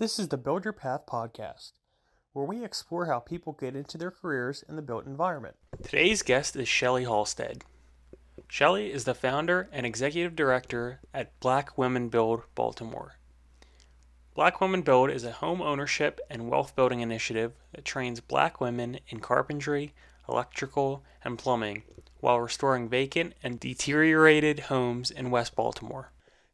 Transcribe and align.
This 0.00 0.18
is 0.18 0.28
the 0.28 0.38
Build 0.38 0.64
Your 0.64 0.72
Path 0.72 1.02
podcast, 1.04 1.72
where 2.32 2.46
we 2.46 2.64
explore 2.64 3.04
how 3.04 3.18
people 3.20 3.52
get 3.52 3.76
into 3.76 3.98
their 3.98 4.10
careers 4.10 4.64
in 4.66 4.76
the 4.76 4.80
built 4.80 5.04
environment. 5.04 5.56
Today's 5.82 6.22
guest 6.22 6.56
is 6.56 6.66
Shelly 6.66 7.04
Halstead. 7.04 7.64
Shelly 8.48 8.90
is 8.90 9.04
the 9.04 9.12
founder 9.12 9.68
and 9.70 9.84
executive 9.84 10.34
director 10.34 11.00
at 11.12 11.38
Black 11.38 11.76
Women 11.76 12.08
Build 12.08 12.44
Baltimore. 12.54 13.18
Black 14.34 14.62
Women 14.62 14.80
Build 14.80 15.10
is 15.10 15.24
a 15.24 15.32
home 15.32 15.60
ownership 15.60 16.18
and 16.30 16.48
wealth 16.48 16.74
building 16.74 17.00
initiative 17.00 17.52
that 17.72 17.84
trains 17.84 18.20
black 18.20 18.58
women 18.58 19.00
in 19.10 19.20
carpentry, 19.20 19.92
electrical, 20.26 21.04
and 21.22 21.38
plumbing 21.38 21.82
while 22.20 22.40
restoring 22.40 22.88
vacant 22.88 23.34
and 23.42 23.60
deteriorated 23.60 24.60
homes 24.60 25.10
in 25.10 25.30
West 25.30 25.54
Baltimore. 25.54 26.10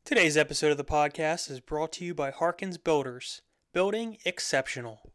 Today's 0.06 0.36
episode 0.36 0.70
of 0.70 0.76
the 0.76 0.84
podcast 0.84 1.50
is 1.50 1.58
brought 1.58 1.90
to 1.94 2.04
you 2.04 2.14
by 2.14 2.30
Harkins 2.30 2.78
Builders, 2.78 3.42
building 3.72 4.18
exceptional. 4.24 5.10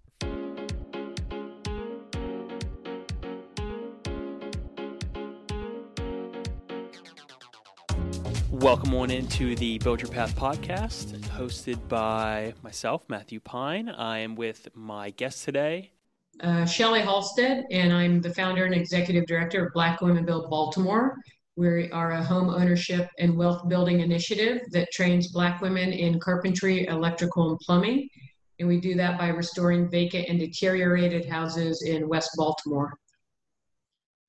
Welcome 8.49 8.93
on 8.93 9.11
into 9.11 9.55
the 9.55 9.77
Build 9.77 10.01
Your 10.01 10.11
Path 10.11 10.35
podcast, 10.35 11.17
hosted 11.37 11.87
by 11.87 12.53
myself, 12.61 13.05
Matthew 13.07 13.39
Pine. 13.39 13.87
I 13.87 14.17
am 14.17 14.35
with 14.35 14.67
my 14.75 15.11
guest 15.11 15.45
today, 15.45 15.93
uh, 16.41 16.65
Shelly 16.65 16.99
Halstead, 16.99 17.63
and 17.71 17.93
I'm 17.93 18.19
the 18.19 18.33
founder 18.33 18.65
and 18.65 18.73
executive 18.73 19.25
director 19.25 19.65
of 19.65 19.71
Black 19.71 20.01
Women 20.01 20.25
Build 20.25 20.49
Baltimore. 20.49 21.15
We 21.61 21.91
are 21.91 22.13
a 22.13 22.23
home 22.23 22.49
ownership 22.49 23.07
and 23.19 23.37
wealth 23.37 23.69
building 23.69 23.99
initiative 23.99 24.63
that 24.71 24.91
trains 24.91 25.27
Black 25.27 25.61
women 25.61 25.93
in 25.93 26.19
carpentry, 26.19 26.87
electrical, 26.87 27.51
and 27.51 27.59
plumbing. 27.59 28.09
And 28.57 28.67
we 28.67 28.79
do 28.79 28.95
that 28.95 29.19
by 29.19 29.27
restoring 29.27 29.87
vacant 29.87 30.27
and 30.27 30.39
deteriorated 30.39 31.29
houses 31.29 31.83
in 31.83 32.09
West 32.09 32.31
Baltimore. 32.35 32.97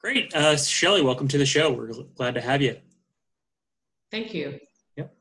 Great. 0.03 0.35
Uh, 0.35 0.59
Shelly, 0.59 1.01
welcome 1.01 1.27
to 1.29 1.39
the 1.39 1.47
show. 1.47 1.73
We're 1.73 1.93
glad 2.17 2.35
to 2.35 2.43
have 2.43 2.61
you. 2.61 2.77
Thank 4.11 4.35
you. 4.35 4.59
Yep. 4.97 5.15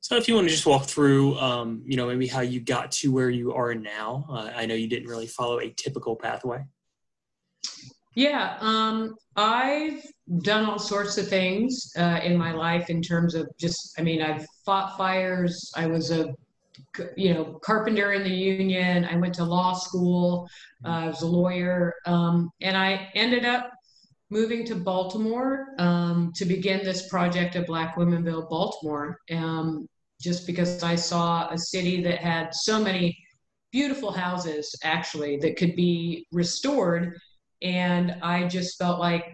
So 0.00 0.16
if 0.16 0.26
you 0.26 0.34
want 0.34 0.48
to 0.48 0.52
just 0.52 0.66
walk 0.66 0.86
through, 0.86 1.38
um, 1.38 1.84
you 1.86 1.96
know, 1.96 2.08
maybe 2.08 2.26
how 2.26 2.40
you 2.40 2.58
got 2.58 2.90
to 2.92 3.12
where 3.12 3.30
you 3.30 3.54
are 3.54 3.76
now. 3.76 4.26
Uh, 4.28 4.50
I 4.56 4.66
know 4.66 4.74
you 4.74 4.88
didn't 4.88 5.08
really 5.08 5.28
follow 5.28 5.60
a 5.60 5.70
typical 5.70 6.16
pathway. 6.16 6.64
Yeah, 8.14 8.56
um, 8.60 9.14
I've 9.36 10.02
done 10.42 10.64
all 10.64 10.78
sorts 10.78 11.18
of 11.18 11.28
things 11.28 11.92
uh, 11.98 12.20
in 12.22 12.36
my 12.36 12.52
life 12.52 12.88
in 12.88 13.02
terms 13.02 13.34
of 13.34 13.48
just, 13.58 13.98
I 13.98 14.02
mean, 14.02 14.22
I've 14.22 14.46
fought 14.64 14.96
fires. 14.96 15.72
I 15.76 15.86
was 15.86 16.12
a, 16.12 16.32
you 17.16 17.34
know, 17.34 17.58
carpenter 17.64 18.12
in 18.12 18.22
the 18.22 18.30
union. 18.30 19.04
I 19.04 19.16
went 19.16 19.34
to 19.34 19.44
law 19.44 19.74
school. 19.74 20.48
Uh, 20.84 20.88
I 20.88 21.06
was 21.08 21.22
a 21.22 21.26
lawyer. 21.26 21.94
Um, 22.06 22.50
and 22.60 22.76
I 22.76 23.08
ended 23.14 23.44
up 23.44 23.72
moving 24.30 24.64
to 24.66 24.76
Baltimore 24.76 25.74
um, 25.78 26.32
to 26.36 26.44
begin 26.44 26.84
this 26.84 27.08
project 27.08 27.56
of 27.56 27.66
Black 27.66 27.96
Women 27.96 28.22
Build 28.22 28.48
Baltimore, 28.48 29.18
um, 29.32 29.88
just 30.20 30.46
because 30.46 30.82
I 30.82 30.94
saw 30.94 31.48
a 31.50 31.58
city 31.58 32.02
that 32.02 32.18
had 32.18 32.54
so 32.54 32.80
many 32.80 33.18
beautiful 33.72 34.12
houses 34.12 34.72
actually 34.84 35.36
that 35.38 35.56
could 35.56 35.74
be 35.74 36.26
restored 36.30 37.18
and 37.64 38.16
I 38.22 38.46
just 38.46 38.78
felt 38.78 39.00
like, 39.00 39.32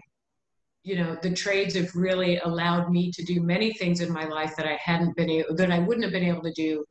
you 0.83 0.95
know, 0.95 1.17
the 1.21 1.31
trades 1.31 1.75
have 1.75 1.93
really 1.93 2.39
allowed 2.39 2.89
me 2.89 3.11
to 3.11 3.23
do 3.23 3.41
many 3.41 3.73
things 3.73 3.99
in 3.99 4.11
my 4.11 4.25
life 4.25 4.55
that 4.55 4.65
I 4.65 4.79
hadn't 4.83 5.15
been 5.15 5.29
able, 5.29 5.55
that 5.55 5.69
I 5.69 5.79
wouldn't 5.79 6.05
have 6.05 6.13
been 6.13 6.23
able 6.23 6.41
to 6.43 6.53
do 6.53 6.83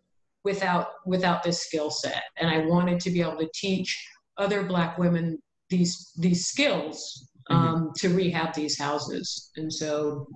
without 0.45 0.89
without 1.07 1.43
this 1.43 1.63
skill 1.63 1.91
set. 1.91 2.23
And 2.39 2.49
I 2.49 2.67
wanted 2.67 3.01
to 3.01 3.11
be 3.11 3.23
able 3.23 3.39
to 3.39 3.51
teach 3.55 4.09
other 4.37 4.63
Black 4.63 4.99
women 4.99 5.39
these 5.71 6.13
these 6.19 6.47
skills 6.47 7.31
mm-hmm. 7.51 7.57
um, 7.57 7.75
mm-hmm. 7.77 7.89
to 7.97 8.15
rehab 8.15 8.55
these 8.55 8.79
houses. 8.79 9.51
And 9.57 9.73
so 9.73 10.29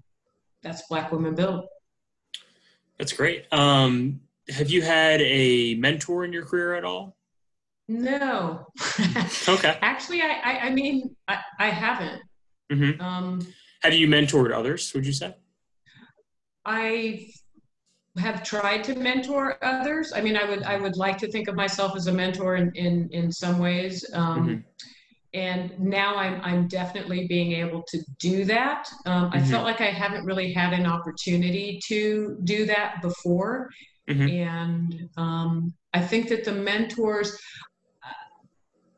that's 0.63 0.83
Black 0.89 1.13
Women 1.13 1.35
Build. 1.35 1.67
That's 2.99 3.13
great. 3.13 3.45
Um, 3.53 4.21
have 4.49 4.71
you 4.71 4.83
had 4.83 5.21
a 5.21 5.75
mentor 5.75 6.25
in 6.25 6.33
your 6.33 6.45
career 6.45 6.75
at 6.75 6.85
all? 6.85 7.17
No. 7.89 8.67
okay. 9.49 9.79
Actually, 9.83 10.23
I, 10.23 10.41
I, 10.43 10.59
I 10.61 10.71
mean, 10.71 11.15
I, 11.29 11.39
I 11.59 11.71
haven't. 11.71 12.23
Mm-hmm. 12.73 13.01
Um, 13.01 13.47
have 13.83 13.93
you 13.93 14.09
mentored 14.09 14.53
others? 14.53 14.93
Would 14.95 15.05
you 15.05 15.13
say? 15.13 15.35
I 16.65 17.27
have 18.19 18.43
tried 18.43 18.85
to 18.85 18.95
mentor 18.95 19.63
others. 19.63 20.13
I 20.15 20.21
mean, 20.21 20.37
I 20.37 20.49
would, 20.49 20.63
I 20.63 20.79
would 20.79 20.97
like 20.97 21.19
to 21.19 21.31
think 21.31 21.49
of 21.49 21.57
myself 21.57 21.97
as 21.97 22.07
a 22.07 22.13
mentor 22.13 22.57
in, 22.57 22.73
in, 22.75 23.09
in 23.13 23.31
some 23.31 23.59
ways. 23.59 24.05
Um, 24.15 24.49
mm-hmm. 24.49 24.61
And 25.35 25.79
now 25.81 26.17
I'm, 26.17 26.41
I'm 26.43 26.69
definitely 26.69 27.27
being 27.27 27.53
able 27.53 27.83
to 27.89 27.99
do 28.21 28.45
that. 28.45 28.89
Um, 29.05 29.31
mm-hmm. 29.31 29.39
I 29.39 29.43
felt 29.43 29.65
like 29.65 29.81
I 29.81 29.91
haven't 29.91 30.25
really 30.25 30.53
had 30.53 30.73
an 30.73 30.87
opportunity 30.87 31.81
to 31.89 32.39
do 32.45 32.67
that 32.67 33.03
before. 33.03 33.69
Mm-hmm. 34.09 34.29
And 34.29 35.09
um, 35.17 35.75
I 35.93 36.01
think 36.01 36.29
that 36.29 36.45
the 36.45 36.53
mentors, 36.53 37.37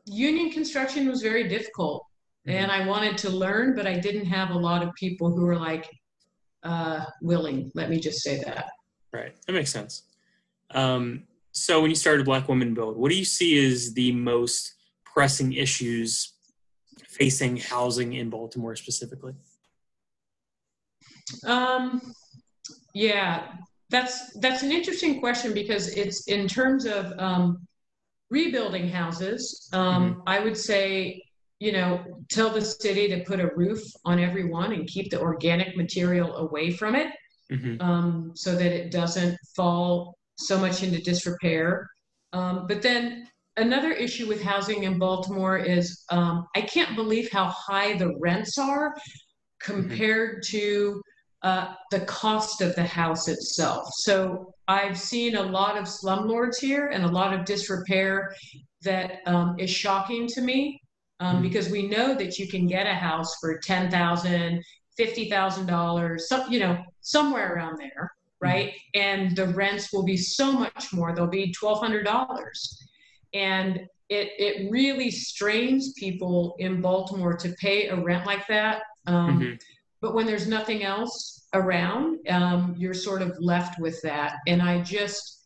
union 0.07 0.51
construction 0.51 1.07
was 1.07 1.21
very 1.21 1.47
difficult 1.47 2.05
mm-hmm. 2.47 2.57
and 2.57 2.71
I 2.71 2.85
wanted 2.87 3.17
to 3.19 3.29
learn, 3.29 3.75
but 3.75 3.85
I 3.85 3.97
didn't 3.99 4.25
have 4.25 4.51
a 4.51 4.57
lot 4.57 4.83
of 4.83 4.93
people 4.95 5.35
who 5.35 5.43
were 5.45 5.57
like 5.57 5.89
uh, 6.63 7.05
willing. 7.21 7.71
Let 7.75 7.89
me 7.89 7.99
just 7.99 8.21
say 8.21 8.43
that. 8.43 8.69
Right. 9.13 9.33
That 9.45 9.53
makes 9.53 9.71
sense. 9.71 10.03
Um, 10.71 11.23
so 11.51 11.81
when 11.81 11.89
you 11.89 11.95
started 11.95 12.25
Black 12.25 12.47
Women 12.47 12.73
Build, 12.73 12.97
what 12.97 13.09
do 13.09 13.17
you 13.17 13.25
see 13.25 13.65
as 13.65 13.93
the 13.93 14.11
most 14.11 14.75
pressing 15.05 15.53
issues 15.53 16.33
facing 17.07 17.57
housing 17.57 18.13
in 18.13 18.29
Baltimore 18.29 18.75
specifically? 18.75 19.33
Um, 21.45 22.13
yeah, 22.93 23.53
that's 23.89 24.33
that's 24.39 24.63
an 24.63 24.71
interesting 24.71 25.19
question 25.19 25.53
because 25.53 25.89
it's 25.89 26.27
in 26.27 26.47
terms 26.47 26.85
of 26.85 27.13
um, 27.17 27.66
rebuilding 28.29 28.89
houses, 28.89 29.69
um, 29.73 30.11
mm-hmm. 30.11 30.21
I 30.27 30.39
would 30.39 30.57
say, 30.57 31.21
you 31.59 31.71
know, 31.71 32.03
tell 32.29 32.49
the 32.49 32.61
city 32.61 33.07
to 33.07 33.23
put 33.23 33.39
a 33.39 33.51
roof 33.55 33.81
on 34.05 34.19
everyone 34.19 34.73
and 34.73 34.87
keep 34.87 35.09
the 35.09 35.19
organic 35.19 35.75
material 35.75 36.35
away 36.37 36.71
from 36.71 36.95
it 36.95 37.07
mm-hmm. 37.51 37.81
um, 37.81 38.31
so 38.35 38.55
that 38.55 38.71
it 38.71 38.91
doesn't 38.91 39.37
fall 39.55 40.17
so 40.37 40.57
much 40.59 40.83
into 40.83 41.01
disrepair. 41.01 41.89
Um, 42.33 42.67
but 42.67 42.81
then 42.81 43.27
another 43.55 43.91
issue 43.91 44.27
with 44.27 44.41
housing 44.41 44.83
in 44.83 44.99
Baltimore 44.99 45.57
is 45.57 46.03
um, 46.09 46.45
I 46.55 46.61
can't 46.61 46.95
believe 46.95 47.31
how 47.31 47.45
high 47.45 47.97
the 47.97 48.15
rents 48.19 48.57
are 48.57 48.91
mm-hmm. 48.91 49.73
compared 49.73 50.43
mm-hmm. 50.43 50.57
to 50.57 51.01
uh, 51.43 51.73
the 51.91 52.01
cost 52.01 52.61
of 52.61 52.75
the 52.75 52.83
house 52.83 53.27
itself. 53.27 53.89
So 53.93 54.53
I've 54.67 54.97
seen 54.97 55.35
a 55.35 55.43
lot 55.43 55.77
of 55.77 55.85
slumlords 55.85 56.57
here 56.59 56.87
and 56.87 57.03
a 57.03 57.07
lot 57.07 57.33
of 57.33 57.45
disrepair 57.45 58.35
that 58.83 59.19
um, 59.25 59.55
is 59.59 59.69
shocking 59.69 60.27
to 60.27 60.41
me 60.41 60.81
um, 61.19 61.35
mm-hmm. 61.35 61.43
because 61.43 61.69
we 61.69 61.87
know 61.87 62.15
that 62.15 62.39
you 62.39 62.47
can 62.47 62.67
get 62.67 62.87
a 62.87 62.93
house 62.93 63.35
for 63.39 63.59
ten 63.59 63.89
thousand, 63.91 64.63
fifty 64.95 65.29
thousand 65.29 65.67
dollars, 65.67 66.27
some 66.27 66.51
you 66.51 66.59
know 66.59 66.77
somewhere 67.01 67.53
around 67.53 67.77
there, 67.77 68.11
right? 68.39 68.69
Mm-hmm. 68.69 69.01
And 69.01 69.35
the 69.35 69.47
rents 69.47 69.93
will 69.93 70.03
be 70.03 70.17
so 70.17 70.51
much 70.51 70.91
more; 70.91 71.13
they'll 71.13 71.27
be 71.27 71.51
twelve 71.51 71.79
hundred 71.79 72.03
dollars, 72.03 72.83
and 73.33 73.77
it 74.09 74.31
it 74.37 74.71
really 74.71 75.11
strains 75.11 75.93
people 75.93 76.55
in 76.59 76.81
Baltimore 76.81 77.35
to 77.37 77.49
pay 77.59 77.87
a 77.87 77.95
rent 77.95 78.25
like 78.25 78.47
that. 78.47 78.81
Um, 79.05 79.39
mm-hmm 79.39 79.55
but 80.01 80.13
when 80.13 80.25
there's 80.25 80.47
nothing 80.47 80.83
else 80.83 81.47
around, 81.53 82.19
um, 82.29 82.75
you're 82.77 82.93
sort 82.93 83.21
of 83.21 83.35
left 83.39 83.79
with 83.79 84.01
that. 84.01 84.35
And 84.47 84.61
I 84.61 84.81
just, 84.81 85.43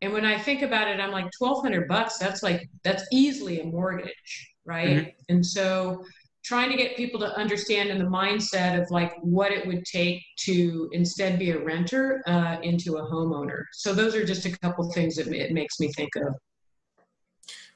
and 0.00 0.12
when 0.12 0.24
I 0.24 0.38
think 0.38 0.62
about 0.62 0.88
it, 0.88 1.00
I'm 1.00 1.10
like, 1.10 1.30
1200 1.38 1.88
bucks, 1.88 2.18
that's 2.18 2.42
like, 2.42 2.68
that's 2.84 3.04
easily 3.12 3.60
a 3.60 3.64
mortgage, 3.64 4.54
right? 4.64 4.98
Mm-hmm. 4.98 5.08
And 5.28 5.44
so 5.44 6.04
trying 6.44 6.70
to 6.70 6.76
get 6.76 6.96
people 6.96 7.20
to 7.20 7.36
understand 7.36 7.88
in 7.90 7.98
the 7.98 8.04
mindset 8.04 8.80
of 8.80 8.90
like 8.90 9.14
what 9.20 9.52
it 9.52 9.66
would 9.66 9.84
take 9.84 10.22
to 10.36 10.88
instead 10.92 11.38
be 11.38 11.50
a 11.50 11.58
renter 11.58 12.22
uh, 12.26 12.56
into 12.62 12.96
a 12.96 13.02
homeowner. 13.02 13.64
So 13.72 13.94
those 13.94 14.14
are 14.14 14.24
just 14.24 14.44
a 14.44 14.58
couple 14.58 14.90
things 14.92 15.16
that 15.16 15.28
it 15.28 15.52
makes 15.52 15.78
me 15.78 15.92
think 15.92 16.10
of. 16.16 16.34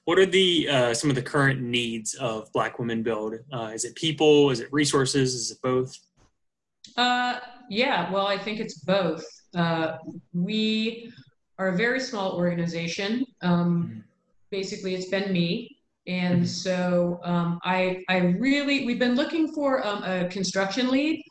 What 0.05 0.19
are 0.21 0.27
the 0.27 0.69
uh, 0.69 0.95
some 0.95 1.11
of 1.11 1.17
the 1.17 1.23
current 1.23 1.61
needs 1.61 2.15
of 2.15 2.53
Black 2.53 2.79
Women 2.79 3.03
Build? 3.03 3.35
Uh, 3.53 3.73
is 3.75 3.85
it 3.85 3.97
people? 3.97 4.51
Is 4.51 4.61
it 4.61 4.69
resources? 4.73 5.35
Is 5.35 5.51
it 5.51 5.59
both? 5.63 5.99
Uh, 6.97 7.39
yeah, 7.69 8.11
well, 8.11 8.27
I 8.27 8.39
think 8.39 8.61
it's 8.61 8.81
both. 8.81 9.25
Uh, 9.55 9.97
we 10.33 11.13
are 11.59 11.69
a 11.69 11.77
very 11.77 12.01
small 12.01 12.33
organization. 12.33 13.25
Um, 13.43 13.85
mm-hmm. 13.85 14.01
Basically, 14.51 14.95
it's 14.95 15.09
been 15.09 15.33
me, 15.33 15.79
and 16.07 16.37
mm-hmm. 16.37 16.45
so 16.45 17.21
um, 17.25 17.59
I 17.65 18.05
I 18.09 18.19
really 18.19 18.87
we've 18.87 18.99
been 18.99 19.17
looking 19.17 19.53
for 19.53 19.85
um, 19.87 20.03
a 20.05 20.29
construction 20.29 20.89
lead 20.91 21.23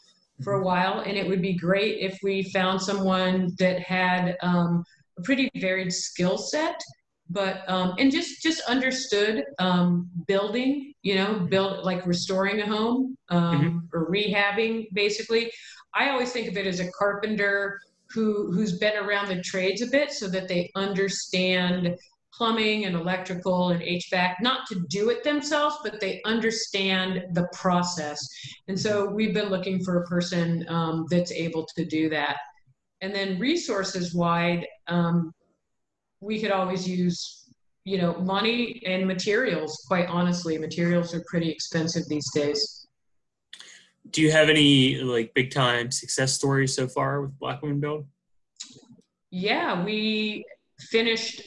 for 0.44 0.54
a 0.54 0.56
mm-hmm. 0.58 0.66
while, 0.66 1.00
and 1.00 1.18
it 1.18 1.28
would 1.28 1.42
be 1.42 1.54
great 1.54 2.00
if 2.00 2.18
we 2.24 2.44
found 2.52 2.82
someone 2.82 3.54
that 3.60 3.80
had 3.80 4.36
um, 4.42 4.84
a 5.18 5.22
pretty 5.22 5.50
varied 5.56 5.94
skill 5.94 6.38
set 6.38 6.82
but 7.30 7.68
um, 7.70 7.96
and 7.98 8.12
just 8.12 8.42
just 8.42 8.62
understood 8.70 9.44
um, 9.60 10.10
building 10.28 10.94
you 11.02 11.16
know 11.16 11.40
build 11.50 11.84
like 11.84 12.06
restoring 12.06 12.62
a 12.62 12.66
home 12.66 13.18
um, 13.30 13.62
mm-hmm. 13.62 13.78
or 13.94 14.10
rehabbing 14.10 14.86
basically 14.94 15.52
i 15.94 16.10
always 16.10 16.32
think 16.32 16.48
of 16.48 16.58
it 16.58 16.68
as 16.68 16.80
a 16.80 16.92
carpenter 16.92 17.80
who 18.12 18.52
who's 18.52 18.78
been 18.78 18.96
around 18.98 19.28
the 19.28 19.42
trades 19.42 19.82
a 19.82 19.88
bit 19.88 20.12
so 20.12 20.28
that 20.28 20.48
they 20.48 20.70
understand 20.76 21.96
plumbing 22.38 22.86
and 22.86 22.96
electrical 22.96 23.70
and 23.70 23.82
HVAC, 23.82 24.36
not 24.42 24.68
to 24.68 24.84
do 24.90 25.10
it 25.10 25.24
themselves, 25.24 25.78
but 25.84 26.00
they 26.00 26.22
understand 26.26 27.24
the 27.34 27.48
process. 27.54 28.20
And 28.68 28.80
so 28.80 29.10
we've 29.10 29.34
been 29.34 29.50
looking 29.50 29.84
for 29.84 30.02
a 30.02 30.06
person 30.06 30.66
um, 30.68 31.06
that's 31.10 31.32
able 31.32 31.66
to 31.78 31.86
do 31.86 32.10
that. 32.10 32.38
And 33.02 33.14
then 33.14 33.40
resources 33.40 34.14
wide, 34.14 34.66
um, 34.88 35.32
we 36.22 36.40
could 36.40 36.52
always 36.52 36.88
use, 36.88 37.50
you 37.84 37.98
know, 37.98 38.16
money 38.16 38.82
and 38.86 39.08
materials. 39.08 39.84
Quite 39.88 40.08
honestly, 40.08 40.58
materials 40.58 41.14
are 41.14 41.24
pretty 41.28 41.50
expensive 41.50 42.08
these 42.08 42.32
days. 42.34 42.88
Do 44.12 44.22
you 44.22 44.32
have 44.32 44.50
any 44.50 44.98
like 44.98 45.34
big 45.34 45.52
time 45.52 45.92
success 45.92 46.34
stories 46.34 46.76
so 46.76 46.88
far 46.88 47.22
with 47.22 47.38
Black 47.40 47.62
Women 47.62 47.80
Build? 47.80 48.06
Yeah, 49.32 49.84
we 49.84 50.46
finished, 50.80 51.42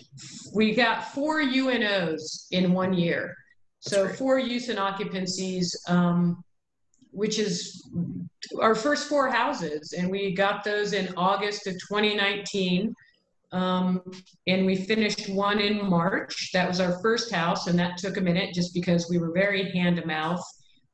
we 0.54 0.74
got 0.74 1.12
four 1.12 1.40
U&Os 1.40 2.46
in 2.50 2.72
one 2.72 2.92
year. 2.92 3.34
That's 3.84 3.96
so 3.96 4.06
great. 4.06 4.16
four 4.16 4.38
use 4.38 4.68
and 4.68 4.78
occupancies, 4.78 5.74
um, 5.88 6.42
which 7.10 7.38
is 7.38 7.88
our 8.60 8.74
first 8.74 9.08
four 9.08 9.30
houses. 9.30 9.94
And 9.96 10.10
we 10.10 10.34
got 10.34 10.64
those 10.64 10.92
in 10.92 11.14
August 11.16 11.66
of 11.66 11.74
2019. 11.74 12.94
Um, 13.52 14.02
and 14.46 14.66
we 14.66 14.76
finished 14.76 15.28
one 15.30 15.58
in 15.60 15.88
March. 15.88 16.50
That 16.52 16.68
was 16.68 16.80
our 16.80 17.00
first 17.00 17.32
house, 17.32 17.66
and 17.66 17.78
that 17.78 17.96
took 17.96 18.16
a 18.16 18.20
minute 18.20 18.54
just 18.54 18.74
because 18.74 19.08
we 19.08 19.18
were 19.18 19.32
very 19.32 19.70
hand 19.70 19.96
to 19.96 20.06
mouth 20.06 20.42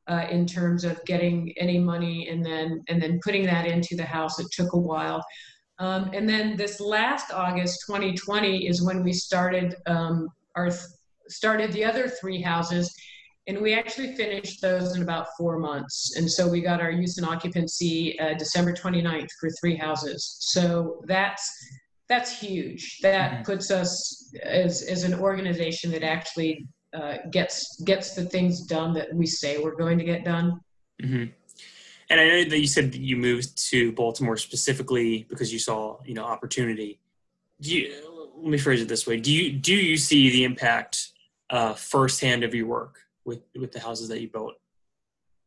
uh, 0.06 0.27
in 0.31 0.47
terms 0.47 0.85
of 0.85 1.05
getting 1.05 1.53
any 1.59 1.79
money 1.79 2.29
and 2.29 2.45
then 2.45 2.83
and 2.89 3.03
then 3.03 3.21
putting 3.25 3.45
that 3.47 3.67
into 3.67 3.97
the 3.97 4.05
house. 4.05 4.39
It 4.39 4.47
took 4.53 4.73
a 4.73 4.79
while. 4.79 5.25
Um, 5.81 6.11
and 6.15 6.29
then 6.29 6.56
this 6.56 6.79
last 6.81 7.33
August 7.33 7.83
2020 7.87 8.69
is 8.69 8.83
when 8.83 9.03
we 9.03 9.12
started 9.12 9.75
um, 9.87 10.29
our 10.55 10.71
started 11.29 11.73
the 11.73 11.85
other 11.85 12.09
three 12.09 12.41
houses, 12.41 12.95
and 13.49 13.61
we 13.61 13.75
actually 13.75 14.15
finished 14.15 14.61
those 14.62 14.95
in 14.95 15.03
about 15.03 15.27
four 15.37 15.59
months. 15.59 16.17
And 16.17 16.31
so 16.31 16.49
we 16.49 16.61
got 16.61 16.81
our 16.81 16.93
use 16.93 17.19
and 17.19 17.27
occupancy 17.27 18.19
uh, 18.21 18.35
December 18.35 18.73
29th 18.73 19.29
for 19.41 19.51
three 19.61 19.75
houses. 19.75 20.37
So 20.41 21.03
that's 21.06 21.51
that's 22.09 22.39
huge. 22.39 22.99
That 23.01 23.31
mm-hmm. 23.33 23.43
puts 23.43 23.71
us 23.71 24.33
as 24.43 24.83
as 24.83 25.05
an 25.05 25.15
organization 25.15 25.91
that 25.93 26.03
actually 26.03 26.67
uh, 26.93 27.17
gets 27.31 27.81
gets 27.83 28.15
the 28.15 28.25
things 28.25 28.62
done 28.62 28.93
that 28.95 29.12
we 29.12 29.27
say 29.27 29.59
we're 29.59 29.77
going 29.77 29.99
to 29.99 30.05
get 30.05 30.25
done. 30.25 30.61
Mm-hmm. 31.03 31.25
And 32.11 32.21
I 32.21 32.29
know 32.29 32.45
that 32.45 32.59
you 32.59 32.67
said 32.67 32.93
that 32.93 33.01
you 33.01 33.17
moved 33.17 33.56
to 33.71 33.93
Baltimore 33.93 34.37
specifically 34.37 35.27
because 35.29 35.53
you 35.53 35.59
saw, 35.59 35.99
you 36.05 36.15
know, 36.15 36.25
opportunity. 36.25 37.01
Do 37.61 37.75
you, 37.75 38.31
let 38.37 38.51
me 38.51 38.59
phrase 38.59 38.83
it 38.83 38.89
this 38.89 39.06
way: 39.06 39.19
Do 39.19 39.33
you 39.33 39.53
do 39.53 39.75
you 39.75 39.97
see 39.97 40.31
the 40.31 40.45
impact 40.45 41.12
uh, 41.51 41.75
firsthand 41.75 42.45
of 42.45 42.55
your 42.55 42.67
work 42.67 43.01
with 43.25 43.41
with 43.56 43.73
the 43.73 43.81
houses 43.81 44.09
that 44.09 44.21
you 44.21 44.29
built? 44.29 44.55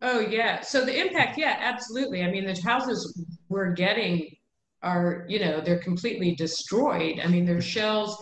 Oh 0.01 0.19
yeah. 0.19 0.62
So 0.62 0.86
the 0.86 1.00
impact, 1.00 1.38
yeah, 1.38 1.57
absolutely. 1.59 2.24
I 2.24 2.30
mean, 2.30 2.45
the 2.45 2.59
houses 2.62 3.19
we're 3.50 3.71
getting 3.71 4.36
are, 4.83 5.25
you 5.27 5.39
know, 5.39 5.62
they're 5.62 5.79
completely 5.79 6.35
destroyed. 6.35 7.19
I 7.24 7.27
mean, 7.27 7.45
there's 7.45 7.65
shells 7.65 8.18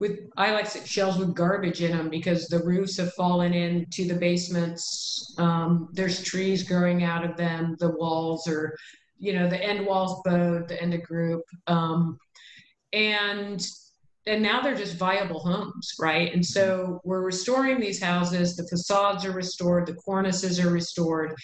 with 0.00 0.18
I 0.36 0.52
like 0.52 0.64
to 0.66 0.70
say 0.78 0.84
shells 0.84 1.18
with 1.18 1.34
garbage 1.34 1.80
in 1.82 1.92
them 1.92 2.10
because 2.10 2.48
the 2.48 2.62
roofs 2.64 2.96
have 2.98 3.12
fallen 3.14 3.54
into 3.54 4.06
the 4.06 4.14
basements. 4.14 5.34
Um, 5.38 5.88
there's 5.92 6.22
trees 6.22 6.62
growing 6.62 7.04
out 7.04 7.24
of 7.24 7.36
them. 7.36 7.76
The 7.78 7.90
walls 7.90 8.46
are, 8.48 8.76
you 9.18 9.32
know, 9.32 9.48
the 9.48 9.62
end 9.62 9.86
walls 9.86 10.20
bowed, 10.24 10.68
the 10.68 10.80
end 10.82 10.94
of 10.94 11.02
group, 11.04 11.42
um, 11.68 12.18
and 12.92 13.66
and 14.26 14.42
now 14.42 14.62
they're 14.62 14.74
just 14.74 14.96
viable 14.96 15.40
homes, 15.40 15.92
right? 16.00 16.32
And 16.32 16.44
so 16.44 17.00
we're 17.04 17.22
restoring 17.22 17.78
these 17.78 18.02
houses. 18.02 18.56
The 18.56 18.66
facades 18.68 19.24
are 19.26 19.32
restored. 19.32 19.86
The 19.86 19.94
cornices 19.94 20.64
are 20.64 20.70
restored. 20.70 21.34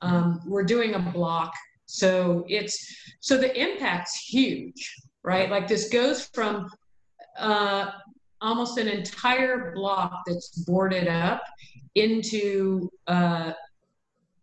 Um, 0.00 0.40
we're 0.46 0.64
doing 0.64 0.94
a 0.94 0.98
block, 0.98 1.52
so 1.90 2.44
it's 2.48 2.94
so 3.18 3.36
the 3.36 3.54
impact's 3.60 4.14
huge, 4.16 4.94
right? 5.24 5.50
Like 5.50 5.66
this 5.66 5.88
goes 5.88 6.26
from 6.32 6.70
uh, 7.36 7.90
almost 8.40 8.78
an 8.78 8.86
entire 8.86 9.72
block 9.74 10.22
that's 10.24 10.50
boarded 10.64 11.08
up 11.08 11.42
into 11.96 12.88
uh, 13.08 13.52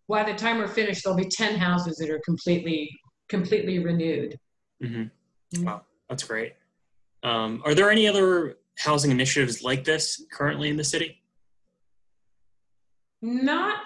by 0.09 0.23
the 0.23 0.33
time 0.33 0.57
we're 0.57 0.67
finished 0.67 1.03
there'll 1.03 1.17
be 1.17 1.25
10 1.25 1.57
houses 1.57 1.95
that 1.97 2.09
are 2.09 2.19
completely 2.25 2.89
completely 3.29 3.79
renewed 3.79 4.37
mm-hmm. 4.83 5.03
mm-hmm. 5.03 5.63
wow 5.63 5.81
that's 6.09 6.23
great 6.23 6.53
um, 7.23 7.61
are 7.65 7.73
there 7.73 7.89
any 7.89 8.07
other 8.07 8.57
housing 8.77 9.09
initiatives 9.09 9.63
like 9.63 9.85
this 9.85 10.25
currently 10.31 10.69
in 10.69 10.75
the 10.75 10.83
city 10.83 11.21
not 13.21 13.77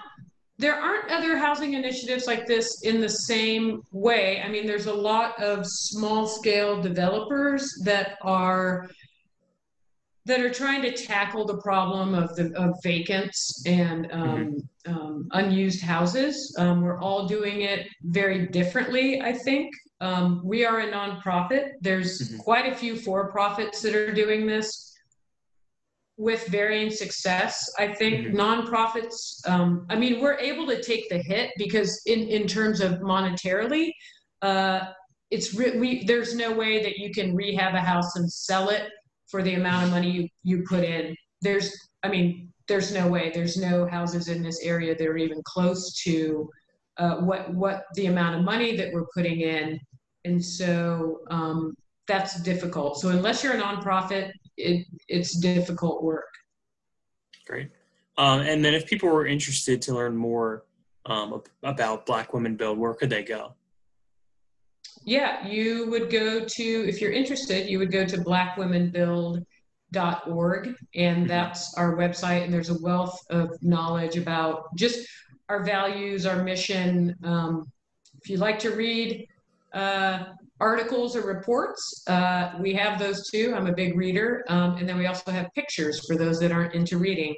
there 0.62 0.76
aren't 0.76 1.10
other 1.10 1.36
housing 1.36 1.74
initiatives 1.74 2.26
like 2.26 2.46
this 2.46 2.82
in 2.82 3.00
the 3.00 3.08
same 3.08 3.82
way 3.90 4.40
i 4.42 4.48
mean 4.48 4.66
there's 4.66 4.86
a 4.86 4.94
lot 4.94 5.40
of 5.42 5.66
small 5.66 6.26
scale 6.26 6.80
developers 6.80 7.80
that 7.84 8.16
are 8.22 8.88
that 10.24 10.40
are 10.40 10.50
trying 10.50 10.82
to 10.82 10.92
tackle 10.92 11.44
the 11.44 11.58
problem 11.58 12.14
of 12.14 12.34
the 12.36 12.52
of 12.56 12.76
vacants 12.82 13.62
and 13.66 14.10
um, 14.12 14.62
mm-hmm. 14.86 14.94
um, 14.94 15.28
unused 15.32 15.82
houses. 15.82 16.54
Um, 16.58 16.80
we're 16.80 17.00
all 17.00 17.26
doing 17.26 17.62
it 17.62 17.88
very 18.02 18.46
differently, 18.46 19.20
I 19.20 19.32
think. 19.32 19.74
Um, 20.00 20.40
we 20.44 20.64
are 20.64 20.80
a 20.80 20.90
nonprofit. 20.92 21.72
There's 21.80 22.20
mm-hmm. 22.20 22.38
quite 22.38 22.72
a 22.72 22.76
few 22.76 22.96
for-profits 22.96 23.82
that 23.82 23.94
are 23.94 24.12
doing 24.12 24.46
this 24.46 24.91
with 26.16 26.46
varying 26.48 26.90
success. 26.90 27.70
I 27.78 27.88
think 27.88 28.26
mm-hmm. 28.26 28.36
nonprofits. 28.36 29.46
Um, 29.48 29.86
I 29.88 29.96
mean, 29.96 30.20
we're 30.20 30.38
able 30.38 30.66
to 30.66 30.82
take 30.82 31.08
the 31.08 31.18
hit 31.18 31.50
because 31.56 32.00
in 32.06 32.28
in 32.28 32.46
terms 32.46 32.80
of 32.80 33.00
monetarily. 33.00 33.92
Uh, 34.40 34.80
it's 35.30 35.54
re- 35.54 35.78
we 35.78 36.04
there's 36.04 36.34
no 36.34 36.52
way 36.52 36.82
that 36.82 36.98
you 36.98 37.10
can 37.10 37.34
rehab 37.34 37.74
a 37.74 37.80
house 37.80 38.16
and 38.16 38.30
sell 38.30 38.68
it 38.68 38.90
for 39.32 39.42
the 39.42 39.54
amount 39.54 39.86
of 39.86 39.90
money 39.90 40.10
you, 40.10 40.28
you 40.44 40.62
put 40.68 40.84
in. 40.84 41.16
There's, 41.40 41.74
I 42.02 42.08
mean, 42.08 42.52
there's 42.68 42.92
no 42.92 43.08
way. 43.08 43.32
There's 43.34 43.56
no 43.56 43.86
houses 43.86 44.28
in 44.28 44.42
this 44.42 44.60
area 44.62 44.94
that 44.94 45.06
are 45.08 45.16
even 45.16 45.42
close 45.44 45.94
to 46.04 46.48
uh, 46.98 47.16
what 47.16 47.52
what 47.54 47.84
the 47.94 48.06
amount 48.06 48.36
of 48.36 48.44
money 48.44 48.76
that 48.76 48.92
we're 48.92 49.06
putting 49.14 49.40
in, 49.40 49.80
and 50.24 50.44
so 50.44 51.20
um, 51.30 51.74
that's 52.06 52.40
difficult. 52.42 53.00
So 53.00 53.08
unless 53.08 53.42
you're 53.42 53.54
a 53.54 53.60
nonprofit, 53.60 54.30
it 54.62 54.86
it's 55.08 55.36
difficult 55.36 56.02
work. 56.02 56.28
Great. 57.46 57.70
Um, 58.18 58.40
and 58.40 58.64
then 58.64 58.74
if 58.74 58.86
people 58.86 59.08
were 59.08 59.26
interested 59.26 59.80
to 59.82 59.94
learn 59.94 60.16
more 60.16 60.64
um, 61.06 61.42
about 61.62 62.06
Black 62.06 62.32
Women 62.32 62.56
Build, 62.56 62.78
where 62.78 62.94
could 62.94 63.10
they 63.10 63.22
go? 63.22 63.54
yeah, 65.04 65.46
you 65.46 65.88
would 65.90 66.10
go 66.10 66.44
to, 66.44 66.62
if 66.62 67.00
you're 67.00 67.12
interested, 67.12 67.68
you 67.68 67.78
would 67.78 67.90
go 67.90 68.04
to 68.04 68.18
blackwomenbuild.org, 68.18 70.66
and 70.94 71.16
mm-hmm. 71.16 71.26
that's 71.26 71.74
our 71.74 71.96
website. 71.96 72.44
And 72.44 72.54
there's 72.54 72.70
a 72.70 72.80
wealth 72.80 73.20
of 73.30 73.60
knowledge 73.62 74.16
about 74.16 74.72
just 74.76 75.08
our 75.48 75.64
values, 75.64 76.24
our 76.26 76.44
mission. 76.44 77.16
Um, 77.24 77.72
if 78.20 78.30
you'd 78.30 78.40
like 78.40 78.58
to 78.60 78.70
read 78.70 79.26
uh, 79.72 80.26
articles 80.62 81.16
or 81.16 81.22
reports, 81.22 82.04
uh, 82.06 82.52
we 82.60 82.72
have 82.74 82.98
those 82.98 83.28
too. 83.30 83.52
I'm 83.56 83.66
a 83.66 83.74
big 83.74 83.96
reader. 83.96 84.44
Um, 84.48 84.76
and 84.78 84.88
then 84.88 84.96
we 84.96 85.06
also 85.06 85.30
have 85.30 85.48
pictures 85.54 86.06
for 86.06 86.16
those 86.16 86.38
that 86.40 86.52
aren't 86.52 86.74
into 86.74 86.98
reading. 86.98 87.34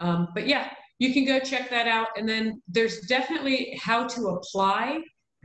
Um, 0.00 0.28
but 0.34 0.46
yeah, 0.46 0.70
you 0.98 1.12
can 1.14 1.24
go 1.24 1.38
check 1.38 1.70
that 1.70 1.86
out. 1.86 2.08
And 2.16 2.28
then 2.28 2.60
there's 2.68 3.00
definitely 3.02 3.78
how 3.82 4.06
to 4.08 4.20
apply 4.28 5.00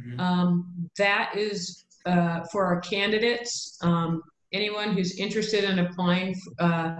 Mm-hmm. 0.06 0.20
Um, 0.20 0.90
that 0.98 1.34
is 1.36 1.86
uh, 2.06 2.42
for 2.52 2.66
our 2.66 2.80
candidates. 2.82 3.78
Um, 3.82 4.22
anyone 4.52 4.94
who's 4.94 5.18
interested 5.18 5.64
in 5.64 5.80
applying, 5.80 6.36
uh, 6.60 6.96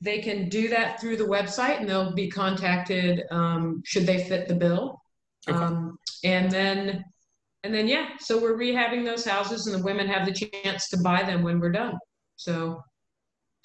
they 0.00 0.20
can 0.20 0.48
do 0.48 0.68
that 0.68 1.00
through 1.00 1.16
the 1.16 1.24
website 1.24 1.80
and 1.80 1.88
they'll 1.88 2.14
be 2.14 2.28
contacted 2.28 3.22
um, 3.30 3.82
should 3.84 4.06
they 4.06 4.24
fit 4.24 4.48
the 4.48 4.54
bill. 4.54 5.00
Okay. 5.48 5.58
Um, 5.58 5.98
and 6.24 6.50
then, 6.50 7.04
and 7.66 7.74
then, 7.74 7.88
yeah, 7.88 8.10
so 8.18 8.40
we're 8.40 8.56
rehabbing 8.56 9.04
those 9.04 9.24
houses 9.24 9.66
and 9.66 9.74
the 9.74 9.84
women 9.84 10.06
have 10.06 10.24
the 10.24 10.32
chance 10.32 10.88
to 10.90 10.96
buy 10.98 11.22
them 11.22 11.42
when 11.42 11.60
we're 11.60 11.72
done. 11.72 11.98
So 12.36 12.82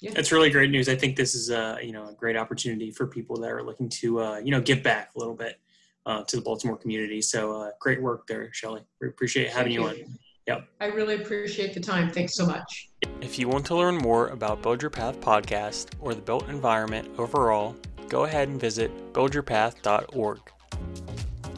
yeah. 0.02 0.10
That's 0.12 0.32
really 0.32 0.50
great 0.50 0.70
news. 0.70 0.88
I 0.88 0.96
think 0.96 1.14
this 1.14 1.36
is 1.36 1.50
a 1.50 1.78
you 1.80 1.92
know 1.92 2.08
a 2.08 2.12
great 2.12 2.36
opportunity 2.36 2.90
for 2.90 3.06
people 3.06 3.36
that 3.36 3.52
are 3.52 3.62
looking 3.62 3.88
to 3.88 4.20
uh, 4.20 4.38
you 4.38 4.50
know 4.50 4.60
give 4.60 4.82
back 4.82 5.10
a 5.14 5.18
little 5.18 5.36
bit 5.36 5.60
uh, 6.06 6.24
to 6.24 6.36
the 6.36 6.42
Baltimore 6.42 6.76
community. 6.76 7.22
So 7.22 7.52
uh, 7.62 7.70
great 7.78 8.02
work 8.02 8.26
there, 8.26 8.52
Shelly. 8.52 8.82
We 9.00 9.06
appreciate 9.06 9.50
having 9.50 9.76
Thank 9.76 9.96
you, 9.98 10.02
you 10.02 10.04
on. 10.04 10.18
Yep. 10.48 10.68
I 10.80 10.86
really 10.86 11.14
appreciate 11.14 11.72
the 11.72 11.78
time. 11.78 12.10
Thanks 12.10 12.34
so 12.34 12.44
much. 12.44 12.90
If 13.20 13.38
you 13.38 13.46
want 13.46 13.64
to 13.66 13.76
learn 13.76 13.96
more 13.96 14.26
about 14.28 14.60
Build 14.60 14.82
Your 14.82 14.90
Path 14.90 15.20
podcast 15.20 15.90
or 16.00 16.14
the 16.14 16.20
built 16.20 16.48
environment 16.48 17.08
overall, 17.16 17.76
go 18.08 18.24
ahead 18.24 18.48
and 18.48 18.60
visit 18.60 18.90
buildyourpath.org. 19.12 20.40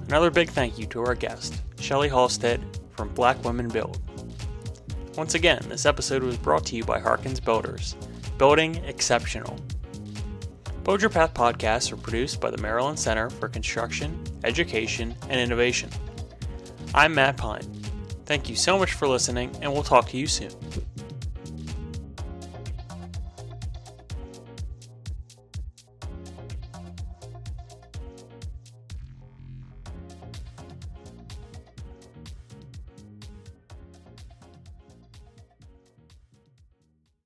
Another 0.06 0.30
big 0.30 0.50
thank 0.50 0.78
you 0.78 0.84
to 0.88 1.00
our 1.00 1.14
guest, 1.14 1.62
Shelly 1.84 2.08
Halstead 2.08 2.64
from 2.92 3.12
Black 3.12 3.44
Women 3.44 3.68
Build. 3.68 4.00
Once 5.18 5.34
again, 5.34 5.60
this 5.68 5.84
episode 5.84 6.22
was 6.22 6.38
brought 6.38 6.64
to 6.64 6.76
you 6.76 6.82
by 6.82 6.98
Harkins 6.98 7.40
Builders, 7.40 7.94
building 8.38 8.76
exceptional. 8.86 9.58
Build 10.82 11.02
Your 11.02 11.10
Path 11.10 11.34
podcasts 11.34 11.92
are 11.92 11.98
produced 11.98 12.40
by 12.40 12.50
the 12.50 12.56
Maryland 12.56 12.98
Center 12.98 13.28
for 13.28 13.48
Construction, 13.48 14.18
Education, 14.44 15.14
and 15.28 15.38
Innovation. 15.38 15.90
I'm 16.94 17.14
Matt 17.14 17.36
Pine. 17.36 17.70
Thank 18.24 18.48
you 18.48 18.56
so 18.56 18.78
much 18.78 18.94
for 18.94 19.06
listening, 19.06 19.54
and 19.60 19.70
we'll 19.70 19.82
talk 19.82 20.08
to 20.08 20.16
you 20.16 20.26
soon. 20.26 20.52